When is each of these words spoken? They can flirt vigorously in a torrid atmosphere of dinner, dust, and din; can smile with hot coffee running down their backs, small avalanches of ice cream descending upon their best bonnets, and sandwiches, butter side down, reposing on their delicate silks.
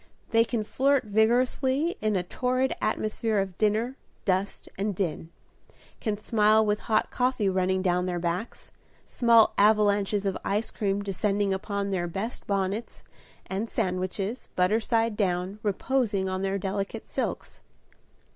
They 0.31 0.43
can 0.43 0.63
flirt 0.63 1.03
vigorously 1.03 1.95
in 2.01 2.15
a 2.15 2.23
torrid 2.23 2.73
atmosphere 2.81 3.37
of 3.37 3.55
dinner, 3.59 3.97
dust, 4.25 4.67
and 4.75 4.95
din; 4.95 5.29
can 5.99 6.17
smile 6.17 6.65
with 6.65 6.79
hot 6.89 7.11
coffee 7.11 7.47
running 7.47 7.83
down 7.83 8.07
their 8.07 8.17
backs, 8.17 8.71
small 9.05 9.53
avalanches 9.59 10.25
of 10.25 10.39
ice 10.43 10.71
cream 10.71 11.03
descending 11.03 11.53
upon 11.53 11.91
their 11.91 12.07
best 12.07 12.47
bonnets, 12.47 13.03
and 13.45 13.69
sandwiches, 13.69 14.49
butter 14.55 14.79
side 14.79 15.15
down, 15.15 15.59
reposing 15.61 16.27
on 16.27 16.41
their 16.41 16.57
delicate 16.57 17.05
silks. 17.05 17.61